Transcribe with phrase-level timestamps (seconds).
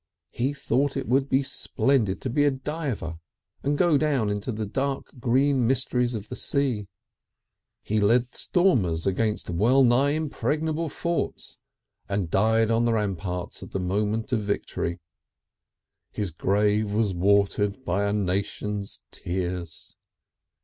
[0.31, 3.19] He thought it would be splendid to be a diver
[3.61, 6.87] and go down into the dark green mysteries of the sea.
[7.83, 11.59] He led stormers against well nigh impregnable forts,
[12.09, 14.99] and died on the ramparts at the moment of victory.
[16.09, 19.97] (His grave was watered by a nation's tears.)